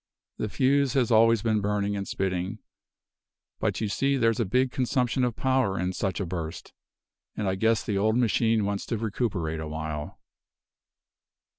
The 0.37 0.49
fuse 0.49 0.93
has 0.93 1.11
always 1.11 1.43
been 1.43 1.61
burning 1.61 1.95
and 1.95 2.07
spitting; 2.07 2.57
but 3.59 3.79
you 3.81 3.87
see 3.87 4.17
there's 4.17 4.39
a 4.39 4.45
big 4.45 4.71
consumption 4.71 5.23
of 5.23 5.35
power 5.35 5.79
in 5.79 5.93
such 5.93 6.19
a 6.19 6.25
burst, 6.25 6.73
and 7.37 7.47
I 7.47 7.53
guess 7.53 7.83
the 7.83 7.99
old 7.99 8.17
machine 8.17 8.65
wants 8.65 8.87
to 8.87 8.97
recuperate 8.97 9.59
awhile." 9.59 10.19